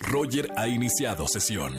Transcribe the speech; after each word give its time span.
Roger 0.00 0.48
ha 0.56 0.68
iniciado 0.68 1.26
sesión. 1.28 1.74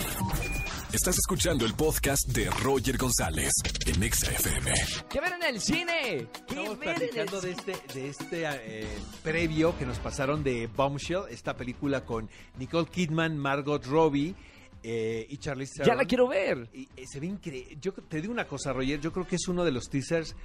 Estás 0.94 1.18
escuchando 1.18 1.66
el 1.66 1.74
podcast 1.74 2.28
de 2.30 2.50
Roger 2.64 2.98
González 2.98 3.52
en 3.88 4.04
Exa 4.04 4.32
FM. 4.32 4.72
¿Qué 5.10 5.20
ven 5.20 5.34
en 5.34 5.44
el 5.44 5.60
cine? 5.62 6.28
¿Qué 6.48 6.54
Estamos 6.56 6.80
ven 6.80 6.90
en 6.90 6.96
el 6.96 7.00
platicando 7.10 7.42
de 7.42 7.52
este, 7.52 7.76
de 7.94 8.10
este 8.10 8.44
eh, 8.46 8.88
previo 9.24 9.78
que 9.78 9.86
nos 9.86 10.00
pasaron 10.00 10.44
de 10.44 10.68
Bombshell, 10.68 11.24
esta 11.30 11.56
película 11.56 12.06
con 12.06 12.30
Nicole 12.58 12.88
Kidman, 12.88 13.38
Margot 13.38 13.84
Robbie 13.86 14.36
eh, 14.84 15.26
y 15.30 15.38
Charlize 15.38 15.80
Ya 15.80 15.84
Theron. 15.86 15.98
la 16.00 16.06
quiero 16.06 16.28
ver. 16.28 16.70
Y, 16.74 16.88
eh, 16.96 17.06
se 17.08 17.20
ve 17.20 17.28
increíble. 17.28 17.78
Yo 17.82 17.94
te 17.94 18.22
digo 18.22 18.32
una 18.32 18.48
cosa, 18.48 18.72
Roger, 18.74 19.00
yo 19.00 19.12
creo 19.12 19.26
que 19.28 19.38
es 19.38 19.48
uno 19.48 19.64
de 19.66 19.72
los 19.72 19.90
teasers 19.90 20.36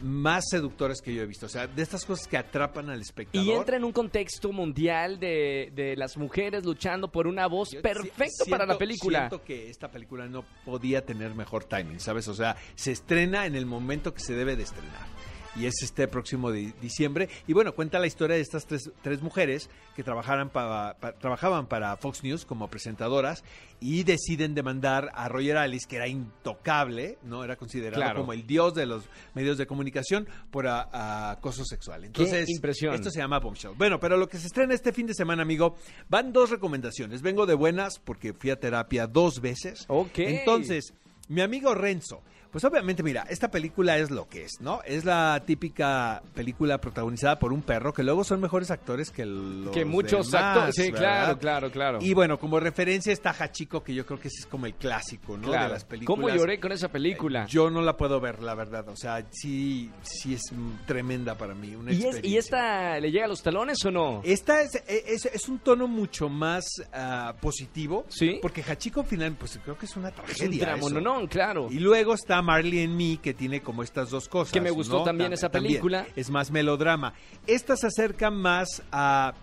más 0.00 0.44
seductores 0.50 1.00
que 1.00 1.14
yo 1.14 1.22
he 1.22 1.26
visto. 1.26 1.46
O 1.46 1.48
sea, 1.48 1.66
de 1.66 1.82
estas 1.82 2.04
cosas 2.04 2.26
que 2.26 2.36
atrapan 2.36 2.90
al 2.90 3.00
espectador. 3.00 3.46
Y 3.46 3.52
entra 3.52 3.76
en 3.76 3.84
un 3.84 3.92
contexto 3.92 4.52
mundial 4.52 5.18
de, 5.18 5.72
de 5.74 5.96
las 5.96 6.16
mujeres 6.16 6.64
luchando 6.64 7.08
por 7.08 7.26
una 7.26 7.46
voz 7.46 7.70
Yo 7.72 7.82
perfecto 7.82 8.44
para 8.48 8.66
la 8.66 8.78
película. 8.78 9.28
Siento 9.28 9.44
que 9.44 9.70
esta 9.70 9.90
película 9.90 10.26
no 10.26 10.44
podía 10.64 11.04
tener 11.04 11.34
mejor 11.34 11.64
timing, 11.64 12.00
¿sabes? 12.00 12.28
O 12.28 12.34
sea, 12.34 12.56
se 12.74 12.92
estrena 12.92 13.46
en 13.46 13.54
el 13.54 13.66
momento 13.66 14.14
que 14.14 14.20
se 14.20 14.34
debe 14.34 14.56
de 14.56 14.62
estrenar. 14.62 15.17
Y 15.56 15.66
es 15.66 15.74
este 15.82 16.06
próximo 16.06 16.52
di- 16.52 16.72
diciembre. 16.80 17.28
Y 17.46 17.52
bueno, 17.52 17.74
cuenta 17.74 17.98
la 17.98 18.06
historia 18.06 18.36
de 18.36 18.42
estas 18.42 18.66
tres, 18.66 18.90
tres 19.02 19.22
mujeres 19.22 19.68
que 19.96 20.04
trabajaran 20.04 20.50
para, 20.50 20.94
pa- 21.00 21.12
trabajaban 21.12 21.66
para 21.66 21.96
Fox 21.96 22.22
News 22.22 22.44
como 22.44 22.68
presentadoras 22.68 23.42
y 23.80 24.04
deciden 24.04 24.54
demandar 24.54 25.10
a 25.14 25.28
Roger 25.28 25.56
Alice, 25.56 25.86
que 25.88 25.96
era 25.96 26.06
intocable, 26.08 27.18
¿no? 27.24 27.44
Era 27.44 27.56
considerado 27.56 28.00
Claro. 28.02 28.20
como 28.20 28.32
el 28.32 28.46
dios 28.46 28.74
de 28.74 28.86
los 28.86 29.04
medios 29.34 29.58
de 29.58 29.66
comunicación 29.66 30.28
por 30.50 30.66
a- 30.66 30.88
a 30.92 31.30
acoso 31.32 31.64
sexual. 31.64 32.04
Entonces, 32.04 32.48
impresión. 32.48 32.94
esto 32.94 33.10
se 33.10 33.18
llama 33.18 33.38
Bombshell. 33.40 33.72
Bueno, 33.76 33.98
pero 34.00 34.16
lo 34.16 34.28
que 34.28 34.38
se 34.38 34.46
estrena 34.46 34.74
este 34.74 34.92
fin 34.92 35.06
de 35.06 35.14
semana, 35.14 35.42
amigo, 35.42 35.76
van 36.08 36.32
dos 36.32 36.50
recomendaciones. 36.50 37.22
Vengo 37.22 37.46
de 37.46 37.54
buenas 37.54 37.98
porque 37.98 38.32
fui 38.32 38.50
a 38.50 38.60
terapia 38.60 39.06
dos 39.06 39.40
veces. 39.40 39.84
Ok. 39.88 40.18
Entonces, 40.18 40.94
mi 41.28 41.40
amigo 41.40 41.74
Renzo, 41.74 42.22
pues 42.50 42.64
obviamente, 42.64 43.02
mira, 43.02 43.26
esta 43.28 43.50
película 43.50 43.98
es 43.98 44.10
lo 44.10 44.28
que 44.28 44.44
es, 44.44 44.60
¿no? 44.60 44.80
Es 44.84 45.04
la 45.04 45.42
típica 45.46 46.22
película 46.34 46.78
protagonizada 46.80 47.38
por 47.38 47.52
un 47.52 47.62
perro 47.62 47.92
que 47.92 48.02
luego 48.02 48.24
son 48.24 48.40
mejores 48.40 48.70
actores 48.70 49.10
que 49.10 49.26
los 49.26 49.70
que 49.72 49.84
muchos 49.84 50.30
demás, 50.30 50.56
actores. 50.56 50.74
Sí, 50.74 50.90
¿verdad? 50.90 50.98
claro, 50.98 51.38
claro, 51.38 51.70
claro. 51.70 51.98
Y 52.00 52.14
bueno, 52.14 52.38
como 52.38 52.58
referencia 52.60 53.12
está 53.12 53.30
Hachiko, 53.30 53.82
que 53.82 53.94
yo 53.94 54.06
creo 54.06 54.18
que 54.18 54.28
ese 54.28 54.40
es 54.40 54.46
como 54.46 54.66
el 54.66 54.74
clásico, 54.74 55.36
¿no? 55.36 55.48
Claro. 55.48 55.64
De 55.68 55.72
las 55.74 55.84
películas. 55.84 56.16
¿Cómo 56.16 56.34
lloré 56.34 56.58
con 56.58 56.72
esa 56.72 56.88
película? 56.88 57.46
Yo 57.46 57.70
no 57.70 57.82
la 57.82 57.96
puedo 57.96 58.20
ver, 58.20 58.42
la 58.42 58.54
verdad. 58.54 58.88
O 58.88 58.96
sea, 58.96 59.26
sí, 59.30 59.90
sí 60.02 60.34
es 60.34 60.42
tremenda 60.86 61.36
para 61.36 61.54
mí. 61.54 61.74
Una 61.74 61.92
¿Y, 61.92 62.02
es-. 62.06 62.20
¿Y 62.24 62.36
esta 62.36 62.98
le 62.98 63.10
llega 63.10 63.26
a 63.26 63.28
los 63.28 63.42
talones 63.42 63.84
o 63.84 63.90
no? 63.90 64.20
Esta 64.24 64.62
es, 64.62 64.82
es, 64.86 65.26
es 65.26 65.48
un 65.48 65.58
tono 65.58 65.86
mucho 65.86 66.28
más 66.28 66.64
ah, 66.92 67.34
positivo. 67.40 68.06
Sí. 68.08 68.38
Porque 68.40 68.62
Hachiko 68.62 69.00
al 69.00 69.06
final, 69.06 69.36
pues 69.38 69.58
creo 69.62 69.76
que 69.76 69.86
es 69.86 69.96
una 69.96 70.08
Es 70.08 70.16
un 70.18 70.24
tragedia. 70.24 70.64
dramononón, 70.66 71.26
claro. 71.26 71.68
Y 71.70 71.78
luego 71.78 72.14
está 72.14 72.37
Marley 72.42 72.84
and 72.84 72.94
Me, 72.96 73.18
que 73.18 73.34
tiene 73.34 73.60
como 73.60 73.82
estas 73.82 74.10
dos 74.10 74.28
cosas. 74.28 74.52
Que 74.52 74.60
me 74.60 74.70
gustó 74.70 74.98
¿no? 74.98 75.04
también 75.04 75.32
esa 75.32 75.50
película. 75.50 76.06
Es 76.16 76.30
más 76.30 76.50
melodrama. 76.50 77.14
Esta 77.46 77.76
se 77.76 77.86
acerca 77.86 78.30
más 78.30 78.82
a 78.92 79.34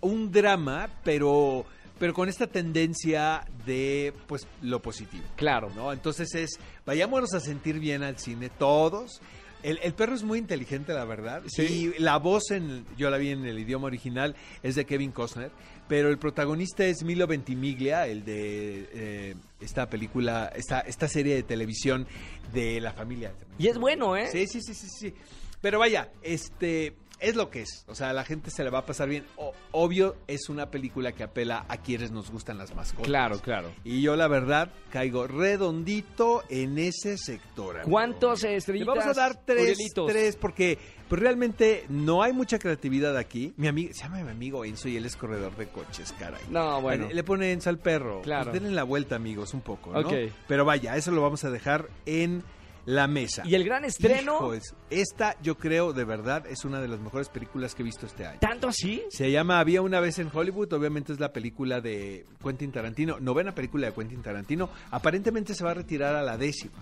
un 0.00 0.30
drama, 0.30 0.88
pero, 1.02 1.64
pero 1.98 2.12
con 2.12 2.28
esta 2.28 2.46
tendencia 2.46 3.44
de 3.64 4.12
pues 4.26 4.46
lo 4.62 4.80
positivo. 4.80 5.24
Claro. 5.36 5.70
¿no? 5.74 5.92
Entonces 5.92 6.34
es, 6.34 6.58
vayámonos 6.84 7.34
a 7.34 7.40
sentir 7.40 7.78
bien 7.78 8.02
al 8.02 8.18
cine 8.18 8.50
todos. 8.50 9.20
El, 9.64 9.80
el 9.82 9.94
perro 9.94 10.14
es 10.14 10.22
muy 10.22 10.38
inteligente, 10.38 10.92
la 10.92 11.04
verdad. 11.04 11.42
Sí. 11.46 11.92
Y 11.96 12.00
la 12.00 12.18
voz, 12.18 12.50
en, 12.50 12.84
yo 12.96 13.10
la 13.10 13.16
vi 13.16 13.30
en 13.30 13.44
el 13.46 13.58
idioma 13.58 13.86
original, 13.86 14.36
es 14.62 14.74
de 14.74 14.84
Kevin 14.84 15.10
Costner. 15.10 15.50
Pero 15.88 16.10
el 16.10 16.18
protagonista 16.18 16.84
es 16.84 17.02
Milo 17.02 17.26
Ventimiglia, 17.26 18.06
el 18.06 18.24
de 18.24 18.88
eh, 18.92 19.34
esta 19.60 19.88
película, 19.88 20.52
esta, 20.54 20.80
esta 20.80 21.08
serie 21.08 21.34
de 21.34 21.42
televisión 21.42 22.06
de 22.52 22.80
la 22.80 22.92
familia. 22.92 23.32
Y 23.58 23.68
es 23.68 23.78
bueno, 23.78 24.16
¿eh? 24.16 24.28
Sí, 24.30 24.46
sí, 24.46 24.60
sí, 24.60 24.74
sí, 24.74 24.86
sí. 24.88 25.14
Pero 25.60 25.78
vaya, 25.78 26.10
este 26.22 26.94
es 27.20 27.36
lo 27.36 27.50
que 27.50 27.62
es. 27.62 27.84
O 27.88 27.94
sea, 27.94 28.10
a 28.10 28.12
la 28.12 28.24
gente 28.24 28.50
se 28.50 28.64
le 28.64 28.70
va 28.70 28.80
a 28.80 28.86
pasar 28.86 29.08
bien. 29.08 29.24
O- 29.36 29.52
obvio, 29.72 30.16
es 30.26 30.48
una 30.48 30.70
película 30.70 31.12
que 31.12 31.22
apela 31.22 31.64
a 31.68 31.78
quienes 31.78 32.10
nos 32.10 32.30
gustan 32.30 32.58
las 32.58 32.74
mascotas. 32.74 33.06
Claro, 33.06 33.38
claro. 33.40 33.72
Y 33.84 34.02
yo, 34.02 34.16
la 34.16 34.28
verdad, 34.28 34.70
caigo 34.90 35.26
redondito 35.26 36.42
en 36.48 36.78
ese 36.78 37.16
sector. 37.16 37.76
amigo. 37.76 37.90
¿Cuántos 37.90 38.42
Le 38.42 38.56
estrellitas? 38.56 38.94
vamos 38.96 39.06
a 39.06 39.20
dar 39.20 39.44
tres, 39.44 39.62
Urielitos? 39.62 40.10
tres, 40.10 40.36
porque 40.36 40.78
pues, 41.08 41.20
realmente 41.20 41.84
no 41.88 42.22
hay 42.22 42.32
mucha 42.32 42.58
creatividad 42.58 43.16
aquí. 43.16 43.54
Mi 43.56 43.68
amigo, 43.68 43.92
se 43.94 44.02
llama 44.04 44.22
mi 44.22 44.30
amigo 44.30 44.64
Enzo 44.64 44.88
y 44.88 44.96
él 44.96 45.06
es 45.06 45.16
corredor 45.16 45.56
de 45.56 45.66
coches, 45.68 46.12
caray. 46.18 46.42
No, 46.50 46.80
bueno. 46.80 47.08
Le, 47.08 47.14
le 47.14 47.24
pone 47.24 47.52
Enzo 47.52 47.70
al 47.70 47.78
perro. 47.78 48.22
Claro. 48.22 48.50
Pues 48.50 48.60
denle 48.62 48.74
la 48.74 48.84
vuelta, 48.84 49.16
amigos, 49.16 49.54
un 49.54 49.60
poco, 49.62 49.92
¿no? 49.92 50.00
Ok. 50.00 50.12
Pero 50.48 50.64
vaya, 50.64 50.96
eso 50.96 51.10
lo 51.10 51.22
vamos 51.22 51.44
a 51.44 51.50
dejar 51.50 51.88
en 52.06 52.42
la 52.86 53.06
mesa. 53.06 53.42
Y 53.46 53.54
el 53.54 53.64
gran 53.64 53.84
estreno, 53.84 54.36
Hijos, 54.36 54.74
esta, 54.90 55.36
yo 55.42 55.56
creo, 55.56 55.92
de 55.92 56.04
verdad, 56.04 56.46
es 56.46 56.64
una 56.64 56.80
de 56.80 56.88
las 56.88 57.00
mejores 57.00 57.28
películas 57.28 57.74
que 57.74 57.82
he 57.82 57.84
visto 57.84 58.06
este 58.06 58.26
año. 58.26 58.38
¿tanto 58.40 58.68
así? 58.68 59.02
Se 59.10 59.30
llama 59.30 59.60
Había 59.60 59.82
una 59.82 60.00
vez 60.00 60.18
en 60.18 60.30
Hollywood, 60.32 60.72
obviamente 60.72 61.12
es 61.12 61.20
la 61.20 61.32
película 61.32 61.80
de 61.80 62.26
Quentin 62.42 62.72
Tarantino, 62.72 63.20
novena 63.20 63.54
película 63.54 63.86
de 63.86 63.94
Quentin 63.94 64.22
Tarantino, 64.22 64.70
aparentemente 64.90 65.54
se 65.54 65.64
va 65.64 65.72
a 65.72 65.74
retirar 65.74 66.14
a 66.14 66.22
la 66.22 66.36
décima. 66.36 66.72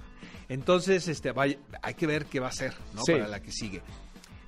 Entonces, 0.48 1.08
este, 1.08 1.32
vaya, 1.32 1.58
hay 1.82 1.94
que 1.94 2.06
ver 2.06 2.26
qué 2.26 2.41
va 2.41 2.46
a 2.46 2.50
hacer, 2.50 2.74
¿no? 2.94 3.02
Sí. 3.04 3.12
Para 3.12 3.28
la 3.28 3.41
que 3.41 3.52
sigue. 3.52 3.82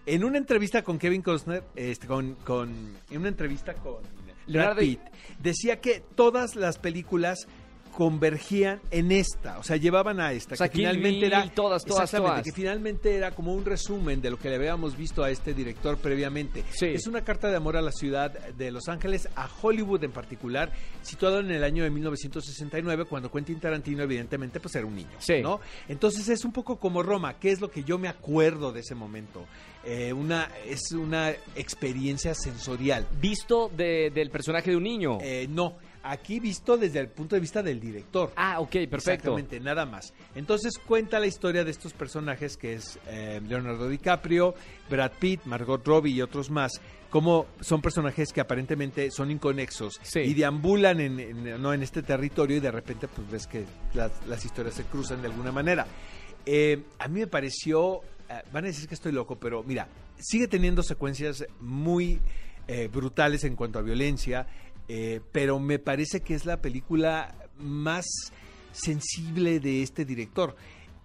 En 0.07 0.25
una 0.25 0.37
entrevista 0.37 0.83
con 0.83 0.99
Kevin 0.99 1.23
Costner, 1.23 1.65
este, 1.77 2.07
con, 2.07 2.35
con, 2.37 2.95
en 3.11 3.19
una 3.19 3.29
entrevista 3.29 3.75
con 3.75 4.03
Leonardo 4.47 4.75
Brad 4.75 4.85
Pitt, 4.85 5.01
decía 5.41 5.81
que 5.81 6.03
todas 6.15 6.57
las 6.57 6.79
películas 6.79 7.47
convergían 7.97 8.81
en 8.91 9.13
esta, 9.13 9.59
o 9.59 9.63
sea, 9.63 9.77
llevaban 9.77 10.19
a 10.21 10.33
esta, 10.33 10.55
O 10.55 10.57
sea, 10.57 10.69
que 10.69 10.73
Kill 10.75 10.81
finalmente 10.83 11.15
Bill, 11.21 11.25
era 11.25 11.49
todas, 11.55 11.85
todas, 11.85 12.11
que 12.43 12.53
finalmente 12.53 13.15
era 13.17 13.31
como 13.31 13.55
un 13.55 13.65
resumen 13.65 14.21
de 14.21 14.31
lo 14.31 14.39
que 14.39 14.49
le 14.51 14.57
habíamos 14.57 14.97
visto 14.97 15.23
a 15.23 15.31
este 15.31 15.55
director 15.55 15.97
previamente. 15.99 16.65
Sí. 16.73 16.87
Es 16.87 17.07
una 17.07 17.23
carta 17.23 17.49
de 17.49 17.57
amor 17.57 17.77
a 17.77 17.83
la 17.83 17.93
ciudad 17.93 18.33
de 18.33 18.71
Los 18.73 18.89
Ángeles, 18.89 19.29
a 19.37 19.49
Hollywood 19.63 20.03
en 20.05 20.11
particular, 20.13 20.73
situado 21.03 21.39
en 21.41 21.51
el 21.53 21.63
año 21.63 21.85
de 21.85 21.91
1969, 21.91 23.05
cuando 23.05 23.31
Quentin 23.31 23.61
Tarantino 23.61 24.03
evidentemente 24.03 24.59
pues 24.61 24.75
era 24.75 24.87
un 24.87 24.97
niño, 24.97 25.17
Sí. 25.19 25.41
¿no? 25.41 25.61
Entonces 25.89 26.29
es 26.29 26.45
un 26.45 26.53
poco 26.53 26.77
como 26.79 27.03
Roma, 27.03 27.39
que 27.39 27.53
es 27.53 27.61
lo 27.61 27.71
que 27.71 27.85
yo 27.85 27.97
me 27.99 28.09
acuerdo 28.09 28.73
de 28.73 28.81
ese 28.81 28.95
momento. 28.95 29.45
Eh, 29.85 30.13
una 30.13 30.49
es 30.67 30.93
una 30.93 31.31
experiencia 31.55 32.35
sensorial. 32.35 33.07
Visto 33.21 33.71
de- 33.77 34.11
del 34.15 34.31
personaje 34.31 34.71
de 34.71 34.77
un 34.77 34.83
niño. 34.83 35.19
Eh, 35.21 35.47
no, 35.49 35.77
aquí 36.05 36.39
visto 36.39 36.77
desde 36.77 37.01
el 37.01 37.09
punto 37.09 37.35
de 37.35 37.41
vista 37.41 37.63
del 37.63 37.81
director. 37.81 38.33
ah, 38.37 38.61
ok, 38.61 38.71
perfecto. 38.71 38.97
Exactamente, 39.11 39.59
nada 39.61 39.87
más. 39.87 40.13
Entonces 40.35 40.79
cuenta 40.79 41.19
la 41.19 41.27
historia 41.27 41.65
de 41.65 41.71
estos 41.71 41.93
personajes 41.93 42.57
que 42.57 42.75
es 42.75 42.99
eh, 43.09 43.41
Leonardo 43.47 43.89
DiCaprio, 43.89 44.55
Brad 44.91 45.13
Pitt, 45.19 45.41
Margot 45.47 45.85
Robbie 45.87 46.13
y 46.13 46.23
otros 46.23 46.51
más. 46.51 46.73
Como 47.11 47.47
son 47.61 47.81
personajes 47.81 48.33
que 48.33 48.41
aparentemente 48.41 49.11
son 49.11 49.31
inconexos 49.31 50.01
Sí. 50.03 50.21
y 50.21 50.35
deambulan 50.35 51.01
en, 51.01 51.21
en- 51.21 51.63
no, 51.63 51.73
en 51.73 51.83
este 51.83 52.03
territorio 52.03 52.57
y 52.57 52.61
de 52.61 52.71
repente 52.73 53.07
pues 53.09 53.31
ves 53.31 53.47
que 53.47 53.65
las, 53.95 54.11
las 54.27 54.45
historias 54.45 54.75
se 54.75 54.85
cruzan 54.85 55.23
de 55.23 55.29
alguna 55.29 55.53
manera. 55.53 55.87
Eh, 56.45 56.83
a 56.99 57.07
mí 57.09 57.21
me 57.21 57.27
pareció, 57.29 58.01
eh, 58.29 58.43
van 58.53 58.65
a 58.65 58.67
decir 58.67 58.89
que 58.89 58.95
estoy 58.95 59.13
loco, 59.13 59.37
pero 59.39 59.63
mira, 59.63 59.87
sigue 60.19 60.49
teniendo 60.49 60.83
secuencias 60.83 61.45
muy 61.61 62.21
eh, 62.67 62.89
brutales 62.93 63.45
en 63.45 63.55
cuanto 63.57 63.79
a 63.79 63.83
violencia, 63.83 64.47
eh, 64.89 65.21
pero 65.33 65.59
me 65.59 65.79
parece 65.79 66.21
que 66.21 66.35
es 66.35 66.45
la 66.47 66.61
película 66.61 67.35
más 67.59 68.07
sensible 68.73 69.61
de 69.61 69.83
este 69.83 70.05
director. 70.05 70.57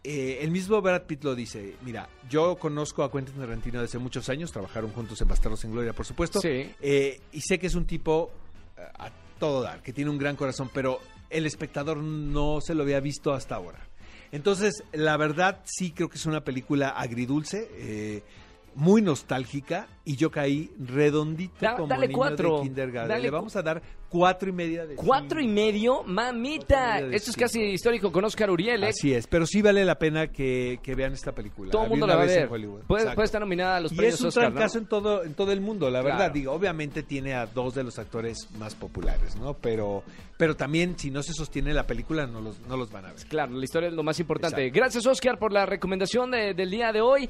Eh, 0.03 0.39
el 0.41 0.51
mismo 0.51 0.81
Brad 0.81 1.03
Pitt 1.03 1.23
lo 1.23 1.35
dice, 1.35 1.75
mira, 1.83 2.09
yo 2.29 2.55
conozco 2.57 3.03
a 3.03 3.11
Quentin 3.11 3.35
Tarantino 3.35 3.81
desde 3.81 3.99
muchos 3.99 4.29
años, 4.29 4.51
trabajaron 4.51 4.91
juntos 4.91 5.19
en 5.21 5.27
Bastardos 5.27 5.59
sin 5.59 5.71
Gloria, 5.71 5.93
por 5.93 6.05
supuesto, 6.05 6.39
Sí. 6.39 6.71
eh, 6.81 7.19
y 7.33 7.41
sé 7.41 7.59
que 7.59 7.67
es 7.67 7.75
un 7.75 7.85
tipo 7.85 8.31
a 8.97 9.11
todo 9.39 9.61
dar, 9.61 9.81
que 9.83 9.91
tiene 9.93 10.09
un 10.09 10.17
gran 10.17 10.35
corazón, 10.37 10.69
pero 10.73 10.99
el 11.29 11.45
espectador 11.45 11.97
no 11.97 12.59
se 12.61 12.73
lo 12.75 12.83
había 12.83 13.01
visto 13.01 13.33
hasta 13.33 13.55
ahora. 13.55 13.85
Entonces, 14.31 14.83
la 14.93 15.17
verdad 15.17 15.61
sí 15.65 15.91
creo 15.91 16.07
que 16.07 16.17
es 16.17 16.25
una 16.25 16.43
película 16.45 16.89
agridulce, 16.89 17.67
eh, 17.73 18.23
muy 18.79 19.01
nostálgica, 19.01 19.87
y 20.05 20.15
yo 20.15 20.31
caí 20.31 20.71
redondito 20.79 21.53
Da- 21.59 21.75
como 21.75 21.87
dale 21.87 22.07
niño 22.07 22.17
cuatro, 22.17 22.57
de 22.57 22.63
kindergarten. 22.63 23.09
dale 23.09 23.21
Le 23.23 23.29
vamos 23.29 23.55
a 23.55 23.61
dar 23.61 23.81
cuatro 24.09 24.49
y 24.49 24.53
media 24.53 24.85
de 24.87 24.95
Cuatro 24.95 25.39
y 25.39 25.47
medio, 25.47 26.01
mamita. 26.03 26.95
media 27.01 27.15
Esto 27.15 27.29
es 27.31 27.37
casi 27.37 27.61
histórico 27.61 28.11
con 28.11 28.23
Oscar 28.25 28.49
Uriel, 28.49 28.83
¿eh? 28.85 28.87
Así 28.87 29.13
es, 29.13 29.27
pero 29.27 29.45
sí 29.45 29.61
vale 29.61 29.85
la 29.85 29.99
pena 29.99 30.27
que, 30.27 30.79
que 30.81 30.95
vean 30.95 31.13
esta 31.13 31.33
película. 31.33 31.69
Todo 31.71 31.83
el 31.83 31.89
mundo 31.89 32.07
la 32.07 32.15
va 32.15 32.23
a 32.23 32.25
ver. 32.25 32.49
Puede, 32.87 33.23
estar 33.23 33.41
nominada 33.41 33.77
a 33.77 33.81
los 33.81 33.91
Y 33.91 33.95
premios 33.95 34.15
es 34.15 34.21
un 34.21 34.27
Oscar, 34.29 34.45
en 34.75 34.85
todo, 34.87 35.23
en 35.23 35.33
todo 35.35 35.51
el 35.51 35.61
mundo, 35.61 35.89
la 35.91 36.01
verdad. 36.01 36.31
Digo, 36.31 36.53
obviamente 36.53 37.03
tiene 37.03 37.33
a 37.35 37.45
dos 37.45 37.75
de 37.75 37.83
los 37.83 37.99
actores 37.99 38.47
más 38.57 38.73
populares, 38.75 39.35
¿no? 39.35 39.53
Pero, 39.55 40.03
pero 40.37 40.55
también, 40.55 40.97
si 40.97 41.11
no 41.11 41.21
se 41.21 41.33
sostiene 41.33 41.73
la 41.73 41.85
película, 41.85 42.25
no 42.25 42.41
los, 42.41 42.59
no 42.61 42.77
los 42.77 42.91
van 42.91 43.05
a 43.05 43.13
ver. 43.13 43.25
Claro, 43.27 43.53
la 43.53 43.63
historia 43.63 43.89
es 43.89 43.93
lo 43.93 44.03
más 44.03 44.19
importante. 44.19 44.61
Exacto. 44.61 44.79
Gracias, 44.79 45.05
Oscar, 45.05 45.37
por 45.37 45.51
la 45.51 45.65
recomendación 45.67 46.31
de- 46.31 46.53
del 46.55 46.71
día 46.71 46.91
de 46.91 47.01
hoy. 47.01 47.29